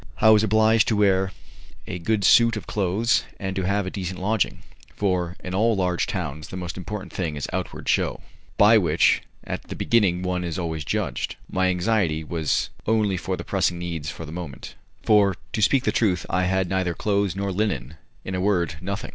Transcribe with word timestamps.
I 0.19 0.31
was 0.31 0.41
obliged 0.43 0.87
to 0.87 0.95
wear 0.95 1.31
a 1.85 1.99
good 1.99 2.23
suit 2.23 2.57
of 2.57 2.65
clothes, 2.65 3.23
and 3.39 3.55
to 3.55 3.67
have 3.67 3.85
a 3.85 3.91
decent 3.91 4.19
lodging; 4.19 4.63
for 4.95 5.35
in 5.43 5.53
all 5.53 5.75
large 5.75 6.07
towns 6.07 6.47
the 6.47 6.57
most 6.57 6.75
important 6.75 7.13
thing 7.13 7.35
is 7.35 7.47
outward 7.53 7.87
show, 7.87 8.19
by 8.57 8.79
which 8.79 9.21
at 9.43 9.61
the 9.67 9.75
beginning 9.75 10.23
one 10.23 10.43
is 10.43 10.57
always 10.57 10.83
judged. 10.83 11.35
My 11.47 11.67
anxiety 11.67 12.23
was 12.23 12.71
only 12.87 13.15
for 13.15 13.37
the 13.37 13.43
pressing 13.43 13.77
needs 13.77 14.11
of 14.19 14.25
the 14.25 14.31
moment, 14.31 14.73
for 15.03 15.35
to 15.53 15.61
speak 15.61 15.83
the 15.83 15.91
truth 15.91 16.25
I 16.31 16.45
had 16.45 16.67
neither 16.67 16.95
clothes 16.95 17.35
nor 17.35 17.51
linen 17.51 17.93
in 18.25 18.33
a 18.33 18.41
word, 18.41 18.77
nothing. 18.81 19.09